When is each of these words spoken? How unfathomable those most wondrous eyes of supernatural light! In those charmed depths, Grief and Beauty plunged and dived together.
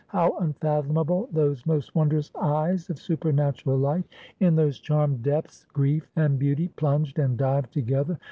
How 0.07 0.35
unfathomable 0.39 1.29
those 1.31 1.63
most 1.67 1.93
wondrous 1.93 2.31
eyes 2.33 2.89
of 2.89 2.97
supernatural 2.97 3.77
light! 3.77 4.05
In 4.39 4.55
those 4.55 4.79
charmed 4.79 5.21
depths, 5.21 5.67
Grief 5.73 6.09
and 6.15 6.39
Beauty 6.39 6.69
plunged 6.69 7.19
and 7.19 7.37
dived 7.37 7.71
together. 7.71 8.17